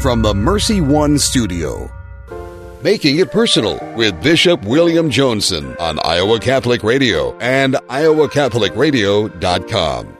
[0.00, 1.90] From the Mercy One studio.
[2.84, 10.16] Making it personal with Bishop William Joensen on Iowa Catholic Radio and iowacatholicradio.com.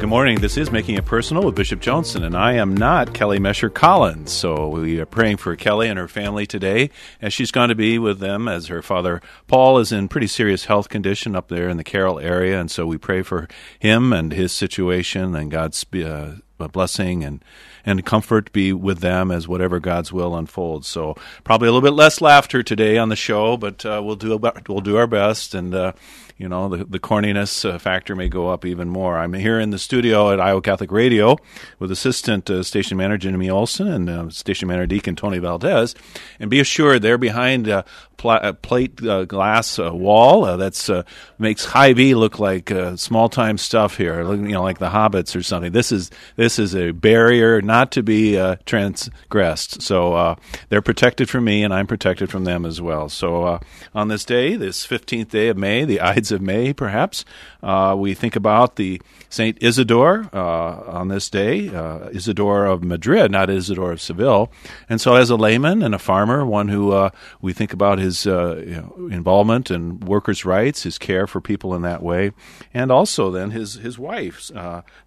[0.00, 0.40] Good morning.
[0.40, 4.32] This is Making It Personal with Bishop Joensen, and I am not Kelly Mescher Collins.
[4.32, 6.90] So we are praying for Kelly and her family today
[7.22, 10.64] as she's going to be with them as her father Paul is in pretty serious
[10.64, 13.46] health condition up there in the Carroll area, and so we pray for
[13.78, 17.44] him and his situation and God's uh, blessing and
[17.86, 20.88] and comfort be with them as whatever God's will unfolds.
[20.88, 24.38] So probably a little bit less laughter today on the show, but uh, we'll do
[24.68, 25.74] we'll do our best and.
[25.74, 25.92] Uh,
[26.36, 29.18] you know, the, the corniness uh, factor may go up even more.
[29.18, 31.36] I'm here in the studio at Iowa Catholic Radio
[31.78, 35.94] with Assistant uh, Station Manager Jimmy Olson and uh, Station Manager Deacon Tony Valdez.
[36.40, 37.84] And be assured, they're behind a
[38.16, 40.90] pl- plate uh, glass uh, wall uh, that's
[41.38, 45.70] makes Hy-Vee look like small time stuff here, you know, like the Hobbits or something.
[45.70, 48.34] This is this is a barrier not to be
[48.66, 49.82] transgressed.
[49.82, 50.36] So
[50.68, 53.08] they're protected from me, and I'm protected from them as well.
[53.08, 53.60] So
[53.94, 57.24] on this day, this 15th day of May, the Ides of May, perhaps.
[57.62, 63.30] Uh, we think about the Saint Isidore uh, on this day, uh, Isidore of Madrid,
[63.30, 64.50] not Isidore of Seville.
[64.88, 68.26] And so, as a layman and a farmer, one who uh, we think about his
[68.26, 72.32] uh, you know, involvement in workers' rights, his care for people in that way,
[72.72, 74.50] and also then his his wife,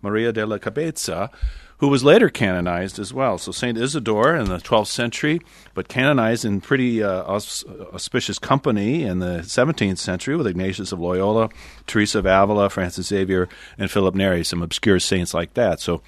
[0.01, 1.29] Maria de la Cabeza
[1.79, 3.37] who was later canonized as well.
[3.37, 5.41] So Saint Isidore in the 12th century,
[5.73, 11.49] but canonized in pretty uh, auspicious company in the 17th century with Ignatius of Loyola,
[11.85, 13.47] Teresa of Avila, Francis Xavier,
[13.77, 15.79] and Philip Neri, some obscure saints like that.
[15.79, 16.01] So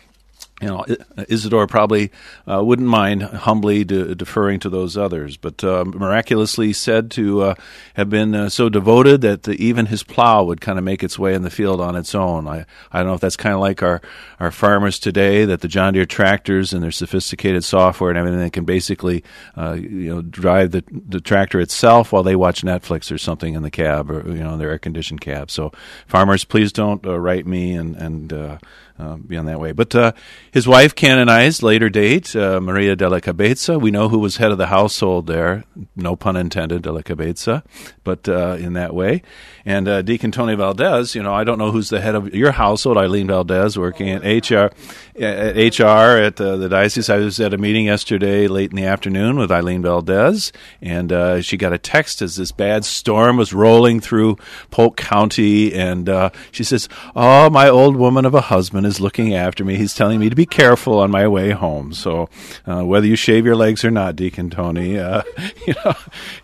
[0.62, 0.86] you know,
[1.28, 2.12] Isidore probably
[2.50, 7.56] uh, wouldn't mind humbly de- deferring to those others, but uh, miraculously said to uh,
[7.94, 11.18] have been uh, so devoted that the, even his plow would kind of make its
[11.18, 12.48] way in the field on its own.
[12.48, 14.02] I, I don't know if that's kind of like our,
[14.40, 18.66] our farmers today, that the John Deere tractors and their sophisticated software and everything can
[18.66, 19.24] basically
[19.56, 23.64] uh, you know drive the, the tractor itself while they watch Netflix or something in
[23.64, 25.50] the cab or you know their air conditioned cab.
[25.50, 25.72] So
[26.08, 28.60] farmers, please don't uh, write me and and
[29.00, 29.72] uh, beyond that way.
[29.72, 30.12] But uh,
[30.52, 33.80] his wife canonized later date, uh, Maria de la Cabeza.
[33.80, 35.64] We know who was head of the household there,
[35.96, 37.64] no pun intended, de la Cabeza,
[38.04, 39.22] but uh, in that way.
[39.66, 42.52] And uh, Deacon Tony Valdez, you know, I don't know who's the head of your
[42.52, 42.98] household.
[42.98, 44.72] Eileen Valdez, working at HR,
[45.18, 47.10] at HR at uh, the diocese.
[47.10, 50.52] I was at a meeting yesterday late in the afternoon with Eileen Valdez,
[50.82, 54.38] and she got a text as this bad storm was rolling through
[54.72, 56.10] Polk County, and
[56.52, 59.78] she says, "Oh, my old woman of a husband." Is looking after me.
[59.78, 61.94] He's telling me to be careful on my way home.
[61.94, 62.30] So
[62.66, 65.22] uh, whether you shave your legs or not, Deacon Tony, uh,
[65.68, 65.94] you know,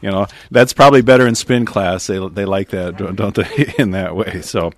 [0.02, 2.08] you know that's probably better in spin class.
[2.08, 3.74] They they like that, don't they?
[3.78, 4.42] In that way.
[4.42, 4.72] So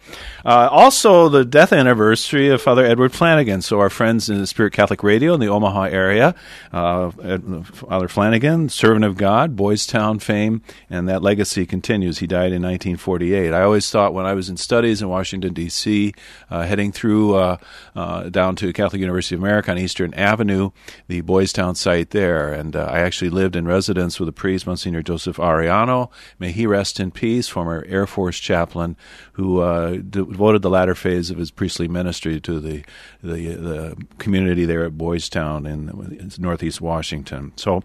[0.45, 3.61] uh, also the death anniversary of Father Edward Flanagan.
[3.61, 6.35] So our friends in the Spirit Catholic Radio in the Omaha area,
[6.71, 12.19] uh, Father Flanagan, servant of God, Boys Town fame, and that legacy continues.
[12.19, 13.53] He died in 1948.
[13.53, 16.13] I always thought when I was in studies in Washington D.C.,
[16.49, 17.56] uh, heading through
[17.95, 20.71] uh, down to Catholic University of America on Eastern Avenue,
[21.07, 22.53] the Boys Town site there.
[22.53, 26.09] And uh, I actually lived in residence with a priest, Monsignor Joseph Ariano.
[26.39, 28.95] May he rest in peace, former Air Force chaplain
[29.37, 32.83] who uh, devoted the latter phase of his priestly ministry to the,
[33.21, 37.53] the, the community there at Boys Town in, Northeast Washington.
[37.55, 37.83] So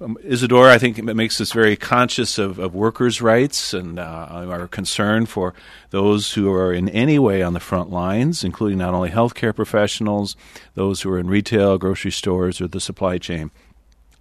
[0.00, 4.68] um, Isidore, I think, makes us very conscious of, of workers' rights and uh, our
[4.68, 5.54] concern for
[5.90, 10.36] those who are in any way on the front lines, including not only healthcare professionals,
[10.74, 13.50] those who are in retail, grocery stores, or the supply chain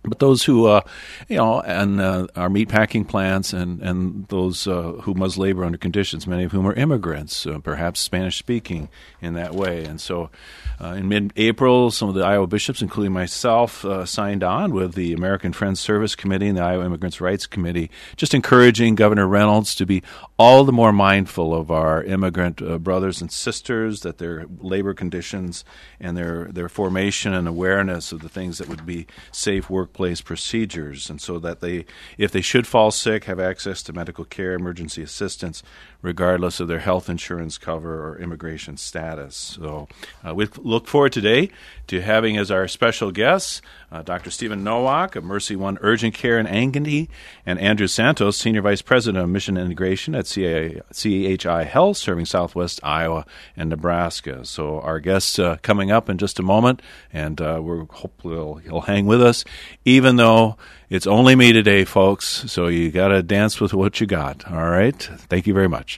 [0.03, 0.81] but those who, uh,
[1.27, 5.63] you know, and uh, our meat packing plants and and those uh, who must labor
[5.63, 8.89] under conditions, many of whom are immigrants, uh, perhaps Spanish speaking
[9.21, 9.85] in that way.
[9.85, 10.31] And so,
[10.79, 15.13] uh, in mid-April, some of the Iowa bishops, including myself, uh, signed on with the
[15.13, 19.85] American Friends Service Committee and the Iowa Immigrants' Rights Committee, just encouraging Governor Reynolds to
[19.85, 20.01] be
[20.39, 25.63] all the more mindful of our immigrant brothers and sisters, that their labor conditions
[25.99, 30.21] and their their formation and awareness of the things that would be safe work workplace
[30.21, 31.85] procedures, and so that they,
[32.17, 35.63] if they should fall sick, have access to medical care, emergency assistance,
[36.01, 39.35] regardless of their health insurance cover or immigration status.
[39.35, 39.87] So
[40.27, 41.49] uh, we look forward today
[41.87, 43.61] to having as our special guests
[43.91, 44.31] uh, Dr.
[44.31, 47.09] Stephen Nowak of Mercy One Urgent Care in Ankeny,
[47.45, 53.25] and Andrew Santos, Senior Vice President of Mission Integration at CHI Health, serving Southwest Iowa
[53.57, 54.45] and Nebraska.
[54.45, 56.81] So our guests uh, coming up in just a moment,
[57.11, 59.43] and uh, we're hopefully he'll, he'll hang with us,
[59.83, 60.55] even though
[60.91, 62.25] it's only me today, folks.
[62.51, 64.45] So you got to dance with what you got.
[64.51, 65.01] All right.
[65.29, 65.97] Thank you very much.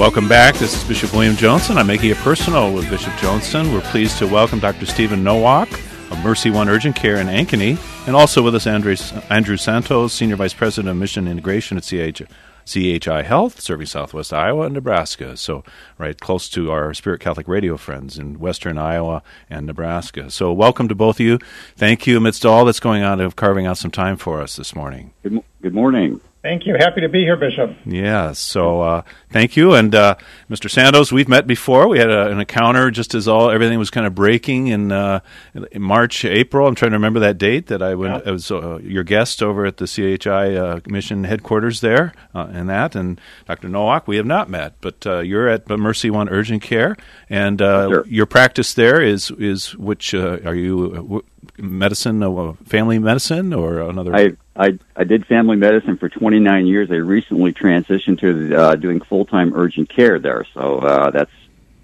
[0.00, 0.54] Welcome back.
[0.54, 1.76] This is Bishop William Joensen.
[1.76, 3.70] I'm making it personal with Bishop Joensen.
[3.70, 4.86] We're pleased to welcome Dr.
[4.86, 5.70] Stephen Nowak
[6.10, 8.96] of Mercy One Urgent Care in Ankeny, and also with us Andrew,
[9.28, 12.22] Andrew Santos, Senior Vice President of Mission Integration at CH,
[12.64, 15.36] CHI Health, serving Southwest Iowa and Nebraska.
[15.36, 15.64] So,
[15.98, 20.30] right close to our Spirit Catholic Radio friends in Western Iowa and Nebraska.
[20.30, 21.38] So, welcome to both of you.
[21.76, 24.74] Thank you amidst all that's going on of carving out some time for us this
[24.74, 25.12] morning.
[25.22, 26.22] Good, good morning.
[26.42, 26.74] Thank you.
[26.74, 27.76] Happy to be here, Bishop.
[27.84, 28.32] Yeah.
[28.32, 30.14] So uh, thank you, and uh,
[30.48, 30.70] Mr.
[30.70, 31.12] Santos.
[31.12, 31.86] We've met before.
[31.86, 35.20] We had a, an encounter just as all everything was kind of breaking in, uh,
[35.70, 36.66] in March, April.
[36.66, 38.30] I'm trying to remember that date that I, went, yeah.
[38.30, 42.70] I was uh, your guest over at the CHI uh, mission headquarters there, uh, and
[42.70, 42.94] that.
[42.94, 43.68] And Dr.
[43.68, 46.96] Nowak, we have not met, but you're at Mercy One Urgent Care,
[47.28, 48.06] and sure.
[48.06, 51.22] your practice there is is which are you
[51.58, 54.14] medicine, uh, family medicine, or another?
[54.14, 56.90] I, I I did family medicine for 29 years.
[56.90, 61.30] I recently transitioned to uh, doing full time urgent care there, so uh, that's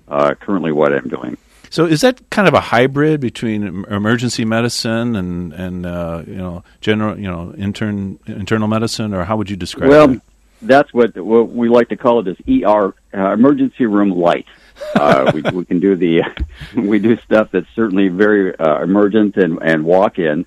[0.08, 1.38] uh, currently what I'm doing.
[1.70, 6.64] So is that kind of a hybrid between emergency medicine and and uh, you know
[6.80, 9.86] general you know intern internal medicine, or how would you describe?
[9.86, 9.90] It?
[9.90, 10.20] Well, it?
[10.62, 14.46] that's what what we like to call it is ER uh, emergency room light.
[14.94, 16.22] uh, we, we can do the
[16.76, 20.44] we do stuff that's certainly very uh, emergent and and walk in,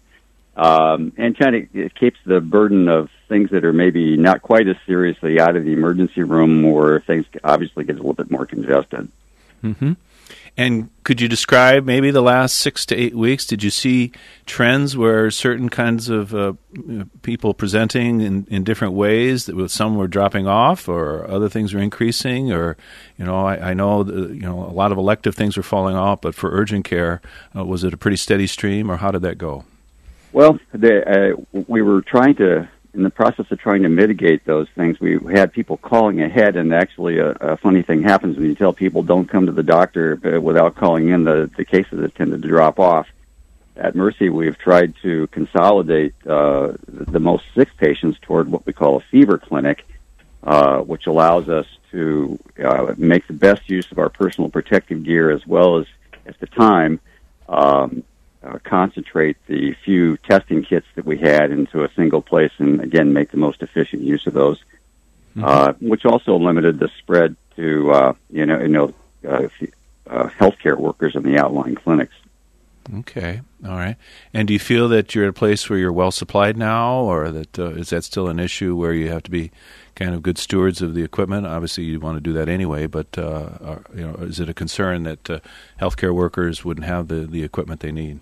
[0.59, 4.67] um, and kind of it keeps the burden of things that are maybe not quite
[4.67, 8.45] as seriously out of the emergency room, where things obviously get a little bit more
[8.45, 9.09] congested.
[9.63, 9.93] Mm-hmm.
[10.57, 13.45] And could you describe maybe the last six to eight weeks?
[13.45, 14.11] Did you see
[14.45, 16.53] trends where certain kinds of uh,
[17.21, 19.45] people presenting in, in different ways?
[19.45, 22.75] That some were dropping off, or other things were increasing, or
[23.17, 25.95] you know, I, I know the, you know a lot of elective things were falling
[25.95, 27.21] off, but for urgent care,
[27.55, 29.63] uh, was it a pretty steady stream, or how did that go?
[30.31, 31.29] Well, uh,
[31.67, 35.53] we were trying to in the process of trying to mitigate those things, we had
[35.53, 39.29] people calling ahead, and actually, a, a funny thing happens when you tell people don't
[39.29, 41.23] come to the doctor uh, without calling in.
[41.23, 43.07] The the cases that tended to drop off.
[43.75, 48.97] At Mercy, we've tried to consolidate uh, the most sick patients toward what we call
[48.97, 49.85] a fever clinic,
[50.43, 55.31] uh, which allows us to uh, make the best use of our personal protective gear
[55.31, 55.85] as well as
[56.25, 56.99] at the time
[57.47, 58.03] um,
[58.43, 63.13] uh, concentrate the few testing kits that we had into a single place and again
[63.13, 64.59] make the most efficient use of those,
[65.35, 65.43] mm-hmm.
[65.43, 68.93] uh, which also limited the spread to uh, you know you know
[69.27, 69.47] uh,
[70.07, 72.15] uh, healthcare workers in the outlying clinics.
[72.99, 73.97] Okay, all right.
[74.33, 77.29] And do you feel that you're at a place where you're well supplied now, or
[77.29, 79.51] that uh, is that still an issue where you have to be
[79.93, 81.45] kind of good stewards of the equipment?
[81.45, 84.55] Obviously, you want to do that anyway, but uh, are, you know, is it a
[84.55, 85.39] concern that uh,
[85.79, 88.21] healthcare workers wouldn't have the, the equipment they need?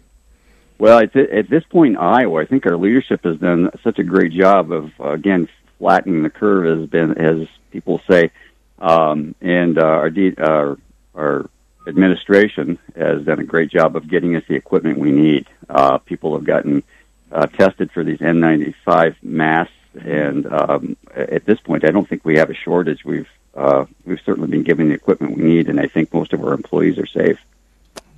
[0.80, 4.04] Well, at, at this point in Iowa, I think our leadership has done such a
[4.04, 8.32] great job of uh, again flattening the curve, has been as people say,
[8.80, 10.78] um, and uh, our, de- our
[11.16, 11.50] our
[11.88, 15.48] administration has done a great job of getting us the equipment we need.
[15.70, 16.84] Uh, people have gotten
[17.32, 22.38] uh, tested for these N95 masks, and um, at this point, I don't think we
[22.38, 23.04] have a shortage.
[23.04, 26.44] We've uh, we've certainly been given the equipment we need, and I think most of
[26.44, 27.40] our employees are safe.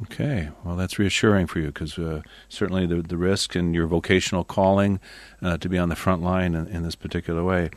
[0.04, 4.46] Okay, well, that's reassuring for you because uh, certainly the the risk and your vocational
[4.46, 5.00] calling
[5.42, 7.70] uh, to be on the front line in, in this particular way.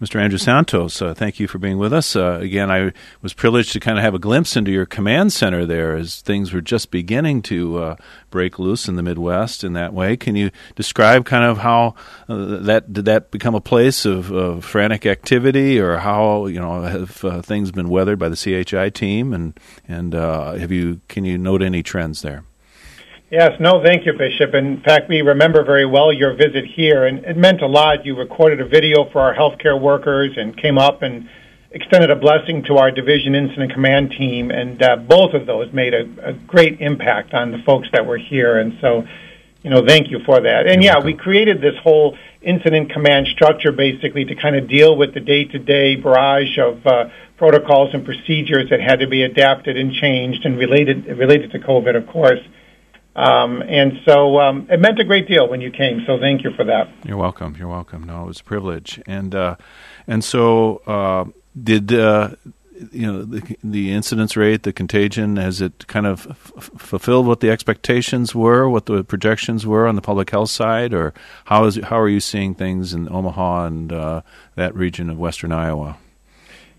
[0.00, 0.18] Mr.
[0.18, 2.16] Andrew Santos, uh, thank you for being with us.
[2.16, 5.66] Uh, again, I was privileged to kind of have a glimpse into your command center
[5.66, 7.96] there as things were just beginning to uh,
[8.30, 10.16] break loose in the Midwest in that way.
[10.16, 11.96] Can you describe kind of how
[12.30, 16.82] uh, that did that become a place of, of, frantic activity, or how you know
[16.82, 21.26] have uh, things been weathered by the CHI team, and and uh, have you can
[21.26, 22.44] you note any trends there?
[23.30, 24.54] Yes, no, thank you, Bishop.
[24.54, 28.04] In fact, we remember very well your visit here, and it meant a lot.
[28.04, 31.28] You recorded a video for our healthcare workers and came up and
[31.70, 35.94] extended a blessing to our division incident command team, and uh, both of those made
[35.94, 38.58] a, a, great impact on the folks that were here.
[38.58, 39.06] And so,
[39.62, 40.66] you know, thank you for that.
[40.66, 41.06] And You're yeah, welcome.
[41.06, 45.94] we created this whole incident command structure basically to kind of deal with the day-to-day
[45.94, 51.06] barrage of uh, protocols and procedures that had to be adapted and changed and related
[51.06, 52.40] related to COVID, of course.
[53.20, 56.02] Um, and so um, it meant a great deal when you came.
[56.06, 56.88] So thank you for that.
[57.04, 57.54] You're welcome.
[57.58, 58.04] You're welcome.
[58.04, 59.00] No, it was a privilege.
[59.06, 59.56] And uh,
[60.06, 61.26] and so uh,
[61.62, 62.30] did uh,
[62.92, 67.40] you know the, the incidence rate, the contagion, has it kind of f- fulfilled what
[67.40, 71.12] the expectations were, what the projections were on the public health side, or
[71.44, 74.22] how is how are you seeing things in Omaha and uh,
[74.54, 75.98] that region of western Iowa?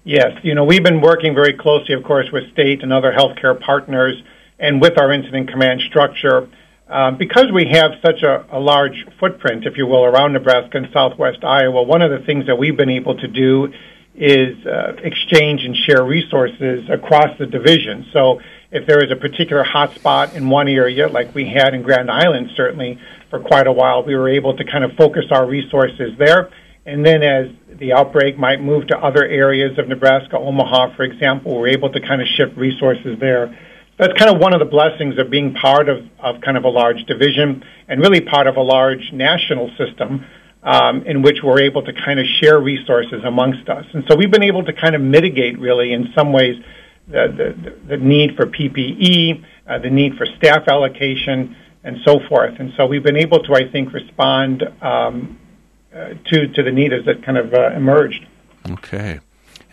[0.03, 3.60] Yes, you know we've been working very closely, of course, with state and other healthcare
[3.60, 4.24] partners,
[4.62, 6.48] and with our incident command structure.
[6.88, 10.88] Uh, because we have such a, a large footprint, if you will, around Nebraska and
[10.94, 13.74] southwest Iowa, one of the things that we've been able to do
[14.13, 18.06] is uh, exchange and share resources across the division.
[18.12, 18.41] So
[18.72, 22.51] if there is a particular hotspot in one area, like we had in Grand Island,
[22.56, 23.00] certainly
[23.30, 26.51] for quite a while, we were able to kind of focus our resources there.
[26.86, 27.48] And then as
[27.80, 32.01] the outbreak might move to other areas of Nebraska, Omaha, for example, we're able to
[32.01, 33.58] kind of shift resources there.
[34.01, 36.70] That's kind of one of the blessings of being part of, of kind of a
[36.70, 40.25] large division and really part of a large national system
[40.63, 43.86] um, in which we're able to kind of share resources amongst us.
[43.93, 46.55] And so we've been able to kind of mitigate, really, in some ways,
[47.10, 52.55] the, the, the need for PPE, uh, the need for staff allocation, and so forth.
[52.58, 55.38] And so we've been able to, I think, respond um,
[55.93, 58.25] uh, to to the need as it kind of uh, emerged.
[58.67, 59.20] Okay.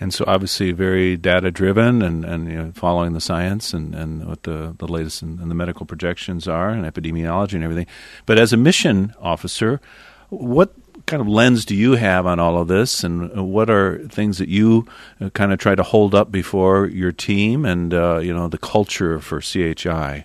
[0.01, 4.27] And so, obviously, very data driven and, and you know, following the science and, and
[4.27, 7.87] what the, the latest and the medical projections are and epidemiology and everything.
[8.25, 9.81] But as a mission officer,
[10.29, 10.73] what
[11.07, 14.49] kind of lens do you have on all of this, and what are things that
[14.49, 14.87] you
[15.21, 18.59] uh, kind of try to hold up before your team and uh, you know the
[18.59, 20.25] culture for CHI?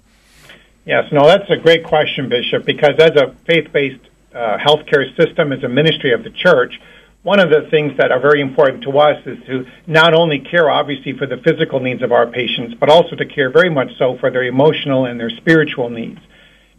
[0.86, 2.66] Yes, no, that's a great question, Bishop.
[2.66, 4.02] Because as a faith-based
[4.36, 6.80] uh, healthcare system, as a ministry of the church,
[7.24, 10.70] one of the things that are very important to us is to not only care,
[10.70, 14.18] obviously, for the physical needs of our patients, but also to care very much so
[14.20, 16.20] for their emotional and their spiritual needs.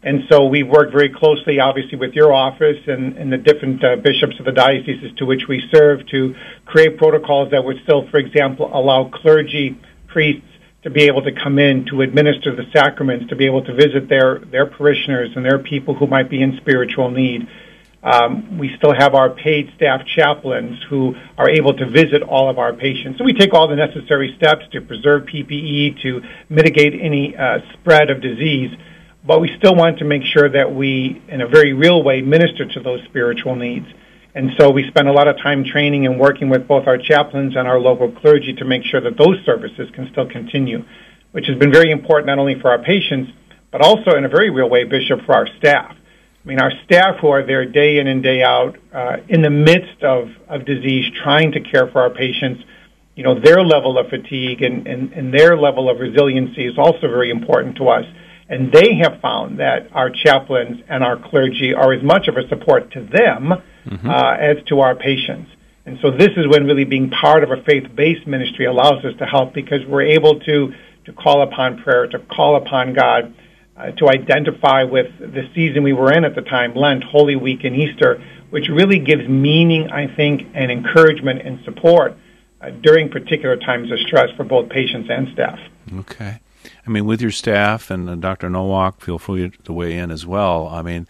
[0.03, 3.97] And so we work very closely, obviously, with your office and, and the different uh,
[3.97, 6.35] bishops of the dioceses to which we serve to
[6.67, 10.47] create protocols that would still, for example, allow clergy, priests
[10.83, 14.11] to be able to come in to administer the sacraments, to be able to visit
[14.11, 17.49] their, their parishioners and their people who might be in spiritual need.
[18.05, 22.59] Um, we still have our paid staff chaplains who are able to visit all of
[22.59, 23.19] our patients.
[23.19, 26.21] So we take all the necessary steps to preserve PPE, to
[26.51, 28.71] mitigate any uh, spread of disease
[29.27, 32.67] but we still want to make sure that we, in a very real way, minister
[32.67, 33.87] to those spiritual needs.
[34.35, 37.57] And so we spend a lot of time training and working with both our chaplains
[37.57, 40.85] and our local clergy to make sure that those services can still continue,
[41.33, 43.31] which has been very important not only for our patients,
[43.73, 45.97] but also in a very real way, Bishop, for our staff.
[46.45, 49.51] I mean, our staff who are there day in and day out uh, in the
[49.51, 52.63] midst of, of disease, trying to care for our patients,
[53.15, 57.09] you know, their level of fatigue and, and, and their level of resiliency is also
[57.09, 58.05] very important to us.
[58.49, 62.47] And they have found that our chaplains and our clergy are as much of a
[62.49, 63.55] support to them
[63.87, 64.11] mm-hmm.
[64.11, 65.51] uh, as to our patients.
[65.87, 69.25] And so this is when really being part of a faith-based ministry allows us to
[69.25, 70.75] help because we're able to,
[71.07, 73.35] to call upon prayer, to call upon God,
[73.77, 77.65] uh, to identify with the season we were in at the time, Lent, Holy Week,
[77.65, 82.17] and Easter, which really gives meaning, I think, and encouragement and support
[82.61, 85.59] uh, during particular times of stress for both patients and staff.
[85.99, 86.41] Okay.
[86.87, 88.49] I mean, with your staff and uh, Dr.
[88.49, 90.69] Nowak, feel free to weigh in as well.
[90.69, 91.07] I mean,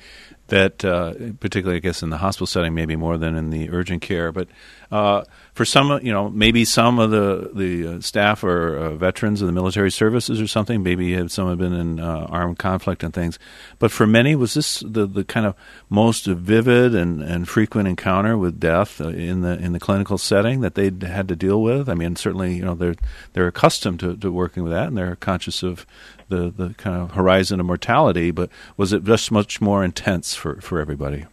[0.54, 4.02] that uh, particularly, I guess, in the hospital setting, maybe more than in the urgent
[4.02, 4.46] care, but
[4.92, 9.40] uh, for some, you know, maybe some of the the uh, staff are uh, veterans
[9.40, 10.84] of the military services or something.
[10.84, 13.37] Maybe have, some have been in uh, armed conflict and things.
[13.80, 15.56] But for many, was this the, the kind of
[15.88, 20.61] most vivid and, and frequent encounter with death uh, in the in the clinical setting
[20.61, 21.88] that they'd had to deal with?
[21.88, 22.94] I mean, certainly, you know, they're
[23.32, 25.84] they're accustomed to, to working with that, and they're conscious of
[26.28, 28.31] the the kind of horizon of mortality.
[28.31, 31.26] But was it just much more intense for for everybody?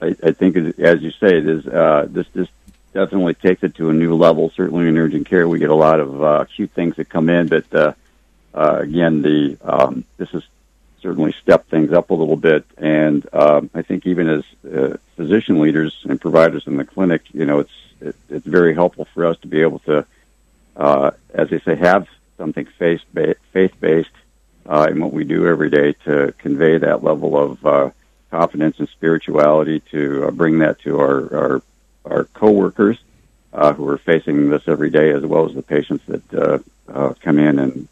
[0.00, 2.48] I, I think, as you say, it is uh, this this
[2.92, 4.50] definitely takes it to a new level.
[4.50, 7.48] Certainly in urgent care, we get a lot of uh, acute things that come in,
[7.48, 7.92] but uh,
[8.54, 10.42] uh, again, the um, this has
[11.00, 12.64] certainly stepped things up a little bit.
[12.78, 17.44] And um, I think even as uh, physician leaders and providers in the clinic, you
[17.44, 20.06] know, it's it, it's very helpful for us to be able to,
[20.76, 23.02] uh, as they say, have something faith
[23.52, 24.10] faith based
[24.66, 27.90] uh, in what we do every day to convey that level of uh,
[28.30, 31.62] confidence and spirituality, to uh, bring that to our our,
[32.04, 32.98] our coworkers
[33.52, 37.14] uh, who are facing this every day, as well as the patients that uh, uh,
[37.20, 37.88] come in, and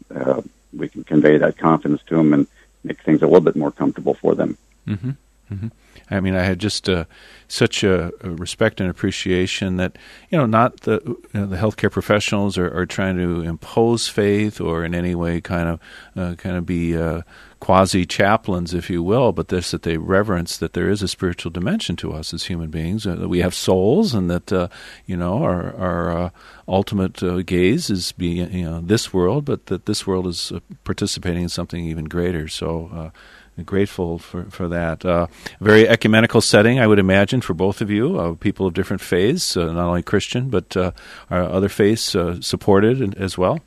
[0.75, 2.47] we can convey that confidence to them and
[2.83, 4.57] make things a little bit more comfortable for them.
[4.87, 5.11] Mm-hmm.
[5.53, 5.67] Mm-hmm.
[6.09, 7.05] I mean, I had just uh,
[7.47, 9.97] such a, a, respect and appreciation that
[10.29, 14.59] you know, not the you know, the healthcare professionals are, are, trying to impose faith
[14.59, 15.79] or in any way kind of
[16.15, 17.21] uh, kind of be uh,
[17.59, 21.49] quasi chaplains, if you will, but this that they reverence that there is a spiritual
[21.51, 24.67] dimension to us as human beings, uh, that we have souls, and that uh,
[25.05, 26.29] you know our our uh,
[26.67, 30.51] ultimate gaze is being you know this world, but that this world is
[30.83, 32.47] participating in something even greater.
[32.47, 33.11] So.
[33.57, 35.05] Uh, grateful for for that.
[35.05, 35.27] Uh,
[35.59, 39.57] very ecumenical setting, I would imagine, for both of you, uh, people of different faiths,
[39.57, 40.93] uh, not only Christian but are
[41.29, 43.59] other faiths supported as well.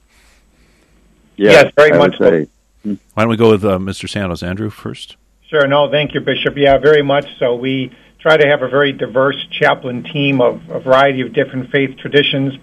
[1.36, 2.18] yes, very much.
[2.18, 2.48] Say,
[2.82, 4.08] why don't we go with uh, Mr.
[4.08, 4.42] Santos?
[4.42, 5.16] Andrew first.
[5.48, 5.66] Sure.
[5.66, 6.56] No, thank you, Bishop.
[6.56, 7.54] Yeah, very much so.
[7.54, 11.96] We try to have a very diverse chaplain team of a variety of different faith
[11.98, 12.54] traditions.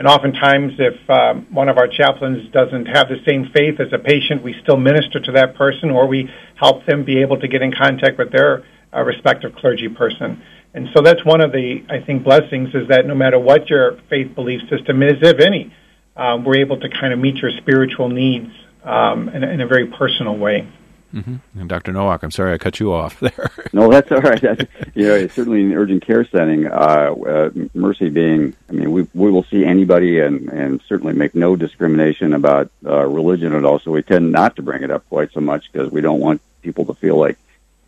[0.00, 3.98] And oftentimes, if um, one of our chaplains doesn't have the same faith as a
[3.98, 7.60] patient, we still minister to that person or we help them be able to get
[7.60, 8.64] in contact with their
[8.96, 10.40] uh, respective clergy person.
[10.72, 14.00] And so that's one of the, I think, blessings is that no matter what your
[14.08, 15.70] faith belief system is, if any,
[16.16, 18.48] um, we're able to kind of meet your spiritual needs
[18.82, 20.66] um, in, in, a very personal way.
[21.14, 21.60] Mm-hmm.
[21.60, 21.92] And Dr.
[21.92, 23.50] Nowak, I'm sorry I cut you off there.
[23.72, 24.40] no, that's all right.
[24.40, 24.64] That's,
[24.94, 29.06] you know, certainly in the urgent care setting, uh, uh, mercy being, I mean, we
[29.14, 33.78] we will see anybody and and certainly make no discrimination about uh, religion at all.
[33.78, 36.40] So we tend not to bring it up quite so much because we don't want
[36.62, 37.38] people to feel like,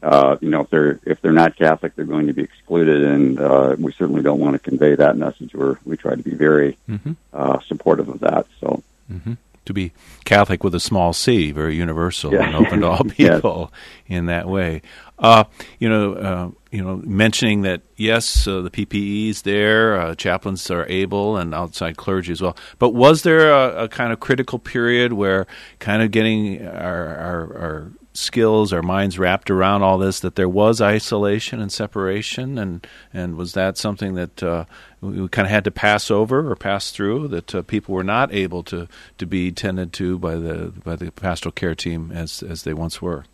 [0.02, 3.38] uh, you know, if they're if they're not Catholic, they're going to be excluded, and
[3.38, 5.54] uh, we certainly don't want to convey that message.
[5.54, 7.12] We're we try to be very mm-hmm.
[7.32, 8.46] uh, supportive of that.
[8.60, 8.82] So.
[9.10, 9.34] Mm-hmm
[9.64, 9.92] to be
[10.24, 12.46] Catholic with a small c, very universal yeah.
[12.46, 13.72] and open to all people
[14.06, 14.18] yes.
[14.18, 14.82] in that way.
[15.18, 15.44] Uh,
[15.78, 20.68] you know, uh, you know, mentioning that yes, uh, the PPE is there, uh, chaplains
[20.70, 22.56] are able, and outside clergy as well.
[22.78, 25.46] But was there a, a kind of critical period where
[25.78, 30.48] kind of getting our, our, our skills, our minds wrapped around all this, that there
[30.48, 34.64] was isolation and separation, and and was that something that uh,
[35.02, 38.32] we kind of had to pass over or pass through, that uh, people were not
[38.32, 38.88] able to,
[39.18, 43.02] to be tended to by the by the pastoral care team as as they once
[43.02, 43.24] were.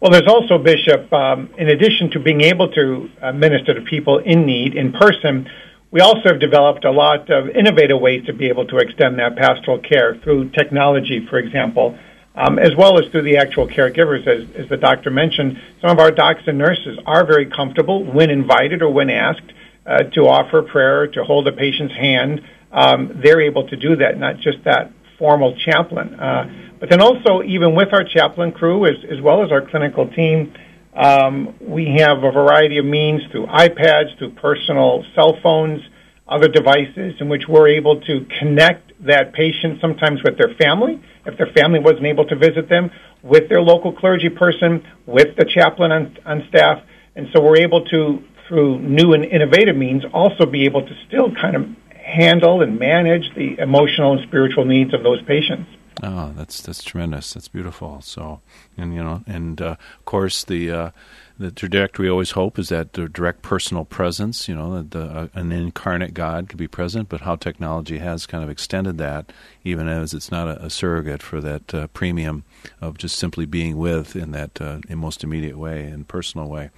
[0.00, 1.10] Well, there's also Bishop.
[1.12, 5.48] Um, in addition to being able to uh, minister to people in need in person,
[5.90, 9.36] we also have developed a lot of innovative ways to be able to extend that
[9.36, 11.96] pastoral care through technology, for example
[12.34, 14.26] um, as well as through the actual caregivers.
[14.26, 18.30] As, as the doctor mentioned, some of our docs and nurses are very comfortable when
[18.30, 19.52] invited or when asked
[19.86, 22.40] uh, to offer prayer, to hold a patient's hand.
[22.72, 26.14] Um, they're able to do that, not just that formal chaplain.
[26.14, 30.08] Uh, but then also, even with our chaplain crew, as, as well as our clinical
[30.08, 30.52] team,
[30.94, 35.80] um, we have a variety of means through iPads, through personal cell phones,
[36.28, 41.36] other devices in which we're able to connect that patient sometimes with their family, if
[41.36, 42.90] their family wasn't able to visit them,
[43.22, 46.82] with their local clergy person, with the chaplain on, on staff.
[47.16, 51.34] And so we're able to, through new and innovative means, also be able to still
[51.34, 55.68] kind of handle and manage the emotional and spiritual needs of those patients.
[56.02, 57.32] Oh, that's that's tremendous.
[57.32, 58.00] That's beautiful.
[58.02, 58.40] So,
[58.76, 60.90] and you know, and uh, of course the uh,
[61.36, 65.28] the trajectory we always hope is that the direct personal presence, you know, the, uh,
[65.34, 69.32] an incarnate God could be present, but how technology has kind of extended that,
[69.64, 72.44] even as it's not a, a surrogate for that uh, premium
[72.80, 76.70] of just simply being with in that uh, in most immediate way and personal way.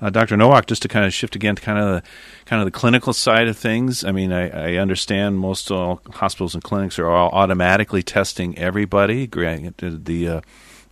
[0.00, 0.36] Uh, Dr.
[0.36, 2.08] Nowak, just to kind of shift again to kind of the
[2.44, 4.04] kind of the clinical side of things.
[4.04, 9.26] I mean, I, I understand most all hospitals and clinics are all automatically testing everybody.
[9.26, 10.40] The uh,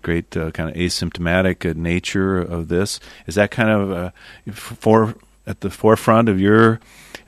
[0.04, 3.00] great uh, kind of asymptomatic uh, nature of this.
[3.26, 4.10] Is that kind of uh,
[4.52, 6.78] for at the forefront of your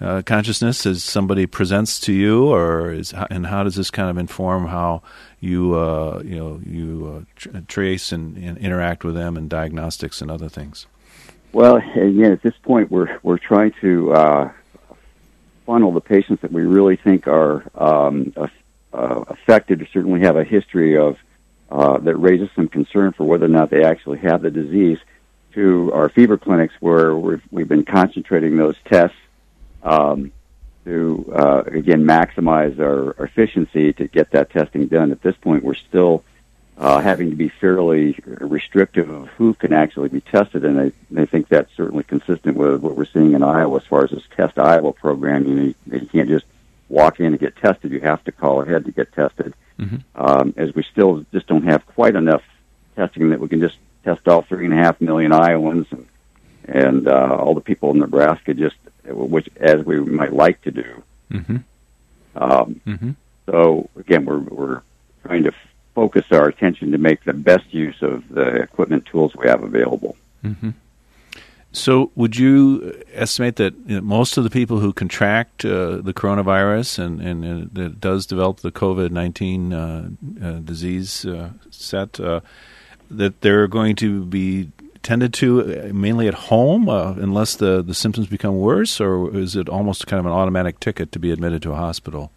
[0.00, 4.18] uh, consciousness as somebody presents to you, or is and how does this kind of
[4.18, 5.02] inform how
[5.40, 10.20] you uh, you know you uh, tr- trace and, and, interact with them and diagnostics
[10.20, 10.86] and other things?
[11.52, 14.52] Well, again, at this point, we're we're trying to
[15.64, 18.32] funnel the patients that we really think are um,
[18.92, 21.16] affected, or certainly have a history of
[21.70, 24.98] uh, that raises some concern for whether or not they actually have the disease
[25.52, 29.16] to our fever clinics where we've, we've been concentrating those tests
[29.82, 30.30] um,
[30.84, 35.10] to, uh, again, maximize our, our, efficiency to get that testing done.
[35.10, 36.22] At this point, we're still
[36.78, 41.24] uh, having to be fairly restrictive of who can actually be tested, and I, I
[41.24, 44.58] think that's certainly consistent with what we're seeing in Iowa as far as this Test
[44.58, 45.46] Iowa program.
[45.46, 46.44] You, know, you can't just
[46.88, 47.90] walk in and get tested.
[47.90, 49.96] You have to call ahead to get tested mm-hmm.
[50.14, 52.42] um, as we still just don't have quite enough
[52.94, 56.06] testing that we can just test all three and a half million Iowans and,
[56.64, 61.02] and uh, all the people in Nebraska, just which as we might like to do.
[61.30, 61.56] Mm-hmm.
[62.36, 63.10] Um, mm-hmm.
[63.46, 64.82] So again, we're we're
[65.24, 65.52] trying to
[65.94, 70.16] focus our attention to make the best use of the equipment tools we have available.
[70.44, 70.70] Mm-hmm.
[71.76, 76.14] So, would you estimate that you know, most of the people who contract uh, the
[76.14, 80.08] coronavirus and, and, and does develop the COVID 19 uh,
[80.42, 82.40] uh, disease uh, set, uh,
[83.10, 84.70] that they're going to be
[85.02, 89.68] tended to uh, mainly at home unless the, the symptoms become worse, or is it
[89.68, 92.32] almost kind of an automatic ticket to be admitted to a hospital?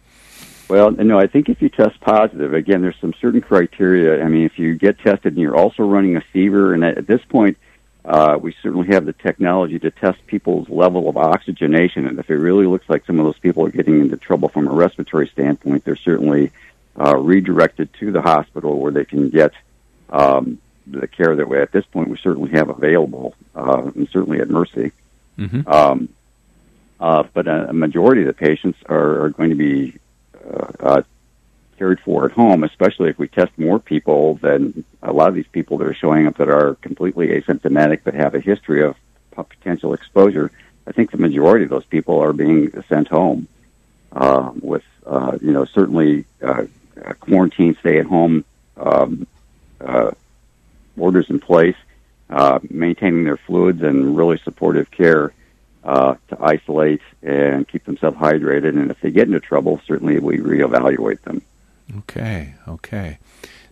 [0.68, 4.22] Well, no, I think if you test positive, again, there's some certain criteria.
[4.22, 7.22] I mean, if you get tested and you're also running a fever, and at this
[7.30, 7.56] point,
[8.04, 12.36] uh, we certainly have the technology to test people's level of oxygenation, and if it
[12.36, 15.84] really looks like some of those people are getting into trouble from a respiratory standpoint,
[15.84, 16.50] they're certainly
[16.98, 19.52] uh, redirected to the hospital where they can get
[20.08, 24.40] um, the care that we, at this point, we certainly have available, uh, and certainly
[24.40, 24.92] at Mercy.
[25.38, 25.68] Mm-hmm.
[25.68, 26.08] Um,
[26.98, 29.98] uh, but a, a majority of the patients are, are going to be
[30.44, 31.02] uh, uh,
[31.80, 35.48] cared for at home, especially if we test more people than a lot of these
[35.50, 38.94] people that are showing up that are completely asymptomatic but have a history of
[39.48, 40.50] potential exposure.
[40.86, 43.48] I think the majority of those people are being sent home
[44.12, 46.64] uh, with, uh, you know, certainly uh,
[47.20, 48.44] quarantine, stay at home
[48.76, 49.26] um,
[49.80, 50.10] uh,
[50.98, 51.76] orders in place,
[52.28, 55.32] uh, maintaining their fluids and really supportive care
[55.82, 58.76] uh, to isolate and keep themselves hydrated.
[58.80, 61.40] And if they get into trouble, certainly we reevaluate them.
[61.98, 63.18] Okay, okay.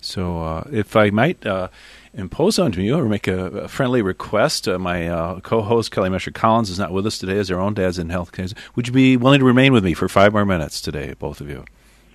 [0.01, 1.69] So uh, if I might uh,
[2.15, 6.33] impose on you or make a, a friendly request, uh, my uh, co-host Kelly Mescher
[6.33, 8.33] Collins is not with us today as our own dad's in health.
[8.33, 8.47] care.
[8.75, 11.49] Would you be willing to remain with me for five more minutes today, both of
[11.49, 11.65] you?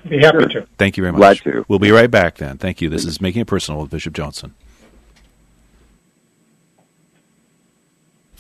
[0.08, 0.62] Be happy sure.
[0.62, 0.68] to.
[0.78, 1.44] Thank you very much.
[1.44, 1.66] Glad to.
[1.68, 2.58] We'll be right back then.
[2.58, 2.89] Thank you.
[2.89, 4.52] This is Making It Personal with Bishop Joensen.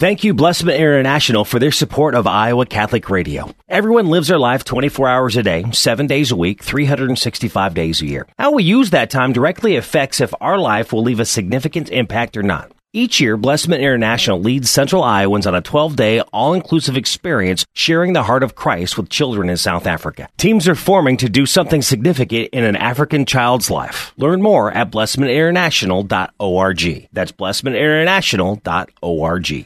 [0.03, 3.55] Thank you, Blessman International, for their support of Iowa Catholic Radio.
[3.69, 8.05] Everyone lives their life 24 hours a day, 7 days a week, 365 days a
[8.05, 8.27] year.
[8.37, 12.35] How we use that time directly affects if our life will leave a significant impact
[12.35, 12.69] or not.
[12.91, 18.11] Each year, Blessman International leads Central Iowans on a 12 day, all inclusive experience sharing
[18.11, 20.27] the heart of Christ with children in South Africa.
[20.37, 24.11] Teams are forming to do something significant in an African child's life.
[24.17, 27.07] Learn more at blessmaninternational.org.
[27.13, 29.65] That's blessmaninternational.org.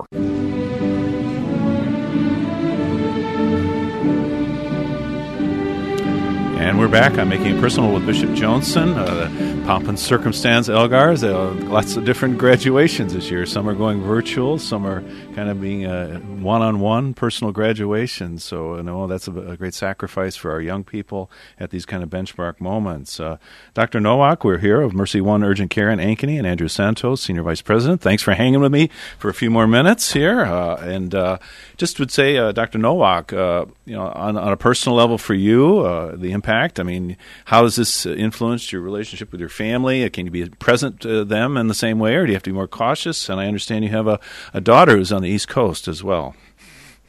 [6.59, 7.17] And we're back.
[7.17, 8.95] I'm making it personal with Bishop Joensen.
[8.95, 9.27] Uh,
[9.65, 11.23] pomp and circumstance Elgars.
[11.23, 13.45] Uh, lots of different graduations this year.
[13.45, 14.57] Some are going virtual.
[14.57, 15.01] Some are
[15.35, 18.43] kind of being a one-on-one personal graduations.
[18.43, 22.01] So you know that's a, a, great sacrifice for our young people at these kind
[22.01, 23.19] of benchmark moments.
[23.19, 23.37] Uh,
[23.73, 23.99] Dr.
[23.99, 27.61] Nowak, we're here of Mercy One Urgent Care in Ankeny, and Andrew Santos, Senior Vice
[27.61, 28.01] President.
[28.01, 30.41] Thanks for hanging with me for a few more minutes here.
[30.41, 31.37] Uh, and uh,
[31.77, 32.79] just would say, uh, Dr.
[32.79, 33.37] Nowak, you
[33.85, 35.83] know, on, on, a personal level for you,
[36.15, 36.79] the impact?
[36.79, 40.09] I mean, how has this influenced your relationship with your family?
[40.09, 42.49] Can you be present to them in the same way, or do you have to
[42.49, 43.29] be more cautious?
[43.29, 44.19] And I understand you have a,
[44.53, 46.35] a daughter who's on the East Coast as well.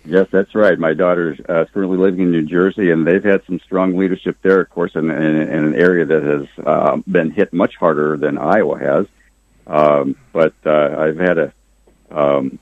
[0.05, 0.78] Yes, that's right.
[0.78, 4.61] My daughter's uh, currently living in New Jersey, and they've had some strong leadership there,
[4.61, 8.37] of course, in, in, in an area that has uh, been hit much harder than
[8.37, 9.07] Iowa has.
[9.66, 11.52] Um, but uh, I've had a
[12.11, 12.59] um,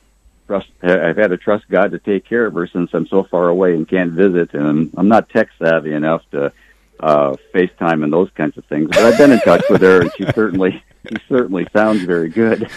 [0.47, 0.69] trust.
[0.83, 3.75] I've had to trust God to take care of her since I'm so far away
[3.75, 6.53] and can't visit, and I'm not tech savvy enough to
[7.01, 8.89] uh, FaceTime and those kinds of things.
[8.89, 12.71] But I've been in touch with her, and she certainly she certainly sounds very good.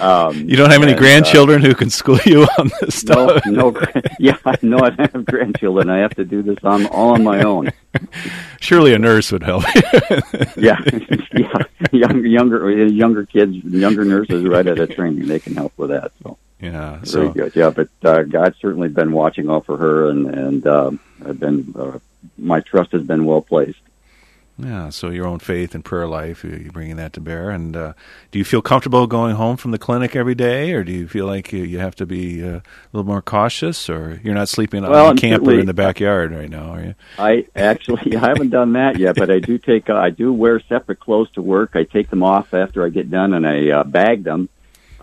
[0.00, 3.44] Um, you don't have any and, grandchildren uh, who can school you on this stuff.
[3.46, 3.82] No, no.
[4.18, 5.90] Yeah, I know I don't have grandchildren.
[5.90, 7.72] I have to do this on all on my own.
[8.60, 9.64] Surely a nurse would help.
[10.56, 10.80] yeah,
[11.36, 11.62] yeah.
[11.92, 16.12] Younger, younger, younger kids, younger nurses right at a training, they can help with that.
[16.22, 16.38] So.
[16.60, 17.54] Yeah, very good.
[17.54, 21.74] Yeah, but uh, God's certainly been watching out for her, and and um, I've been
[21.76, 21.98] uh,
[22.38, 23.80] my trust has been well placed.
[24.58, 27.50] Yeah, so your own faith and prayer life, you're bringing that to bear.
[27.50, 27.92] And uh,
[28.30, 31.26] do you feel comfortable going home from the clinic every day, or do you feel
[31.26, 32.62] like you have to be uh, a
[32.92, 36.48] little more cautious, or you're not sleeping well, on a camper in the backyard right
[36.48, 36.94] now, are you?
[37.18, 40.58] I actually I haven't done that yet, but I do take uh, I do wear
[40.60, 41.72] separate clothes to work.
[41.74, 44.48] I take them off after I get done, and I uh, bag them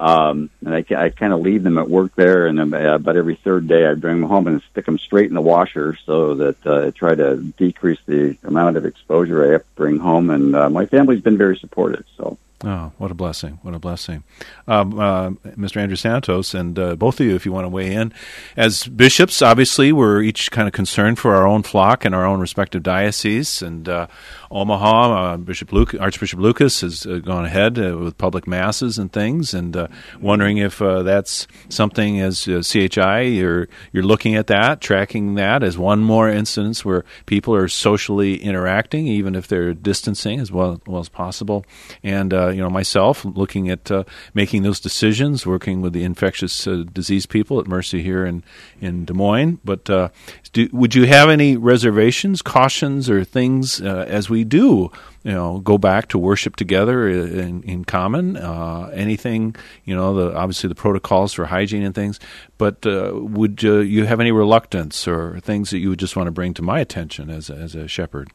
[0.03, 3.35] um, and I, I kind of leave them at work there, and uh, about every
[3.35, 6.67] third day I bring them home and stick them straight in the washer so that
[6.67, 10.29] uh, I try to decrease the amount of exposure I have to bring home.
[10.29, 12.03] And uh, my family's been very supportive.
[12.17, 13.59] So Oh, what a blessing!
[13.61, 14.23] What a blessing,
[14.69, 15.77] um, uh, Mr.
[15.77, 18.13] Andrew Santos, and uh, both of you, if you want to weigh in,
[18.55, 22.39] as bishops, obviously we're each kind of concerned for our own flock and our own
[22.39, 23.61] respective dioceses.
[23.61, 24.07] And uh,
[24.49, 29.11] Omaha, uh, Bishop Luke, Archbishop Lucas has uh, gone ahead uh, with public masses and
[29.11, 29.89] things, and
[30.21, 35.99] wondering if that's something as CHI you're you're looking at that, tracking that as one
[35.99, 41.09] more instance where people are socially interacting, even if they're distancing as well, well as
[41.09, 41.65] possible,
[42.03, 46.83] and you know, myself looking at uh, making those decisions, working with the infectious uh,
[46.91, 48.43] disease people at Mercy here in
[48.79, 49.59] in Des Moines.
[49.63, 50.09] But uh,
[50.53, 54.91] do, would you have any reservations, cautions, or things uh, as we do?
[55.23, 58.35] You know, go back to worship together in, in common.
[58.35, 62.19] Uh, anything, you know, the, obviously the protocols for hygiene and things.
[62.57, 66.31] But uh, would you have any reluctance or things that you would just want to
[66.31, 68.31] bring to my attention as as a shepherd?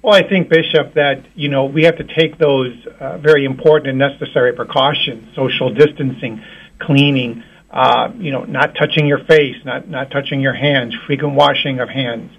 [0.00, 3.88] Well, I think, Bishop, that you know we have to take those uh, very important
[3.88, 6.40] and necessary precautions: social distancing,
[6.78, 11.80] cleaning, uh, you know, not touching your face, not not touching your hands, frequent washing
[11.80, 12.30] of hands.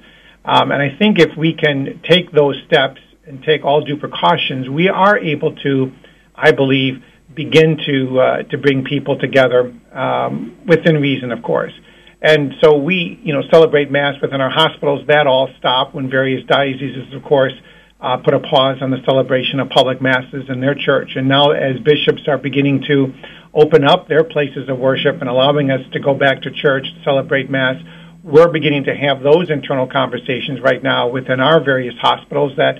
[0.45, 4.69] Um, and I think if we can take those steps and take all due precautions,
[4.69, 5.91] we are able to,
[6.33, 7.03] I believe,
[7.35, 11.73] begin to uh, to bring people together um, within reason, of course.
[12.21, 15.07] And so we, you know, celebrate Mass within our hospitals.
[15.07, 17.53] That all stopped when various dioceses, of course,
[18.01, 21.15] uh, put a pause on the celebration of public masses in their church.
[21.15, 23.13] And now, as bishops are beginning to
[23.53, 27.03] open up their places of worship and allowing us to go back to church to
[27.03, 27.81] celebrate Mass,
[28.23, 32.79] we're beginning to have those internal conversations right now within our various hospitals that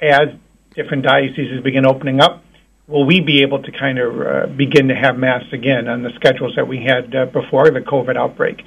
[0.00, 0.28] as
[0.74, 2.42] different dioceses begin opening up,
[2.88, 6.10] will we be able to kind of uh, begin to have mass again on the
[6.16, 8.62] schedules that we had uh, before the COVID outbreak?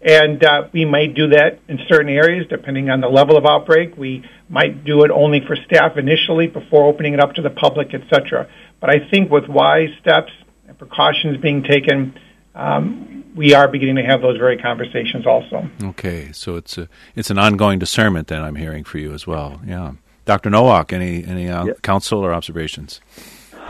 [0.00, 3.96] And uh, we might do that in certain areas depending on the level of outbreak.
[3.96, 7.94] We might do it only for staff initially before opening it up to the public,
[7.94, 8.48] etc.
[8.80, 10.30] But I think with wise steps
[10.68, 12.18] and precautions being taken,
[12.54, 15.68] um, we are beginning to have those very conversations also.
[15.82, 19.60] Okay, so it's a it's an ongoing discernment that I'm hearing for you as well.
[19.66, 19.92] Yeah,
[20.26, 20.50] Dr.
[20.50, 21.82] Nowak, any any uh, yep.
[21.82, 23.00] counsel or observations?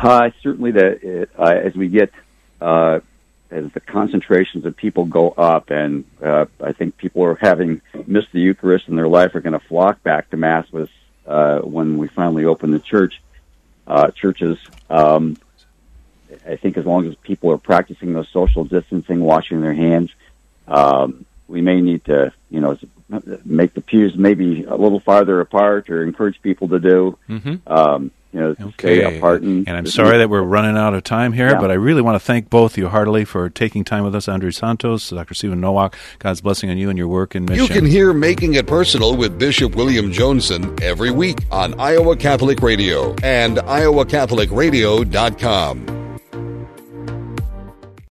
[0.04, 2.12] Uh, certainly, that uh, as we get
[2.60, 3.00] uh,
[3.50, 8.30] as the concentrations of people go up, and uh, I think people are having missed
[8.32, 10.90] the Eucharist in their life are going to flock back to Mass with
[11.26, 13.22] uh, when we finally open the church
[13.86, 14.58] uh, churches.
[14.90, 15.38] Um,
[16.46, 20.10] I think as long as people are practicing those social distancing, washing their hands,
[20.68, 22.76] um, we may need to, you know,
[23.44, 27.18] make the pews maybe a little farther apart or encourage people to do.
[27.28, 27.72] Mm-hmm.
[27.72, 28.98] Um, you know, okay.
[28.98, 29.42] stay apart.
[29.42, 31.60] And, and I'm sorry that we're running out of time here, yeah.
[31.60, 34.28] but I really want to thank both of you heartily for taking time with us,
[34.28, 35.34] Andrew Santos, Dr.
[35.34, 35.96] Stephen Nowak.
[36.18, 37.62] God's blessing on you and your work in mission.
[37.62, 42.60] You can hear Making It Personal with Bishop William Joensen every week on Iowa Catholic
[42.60, 46.03] Radio and iowacatholicradio.com.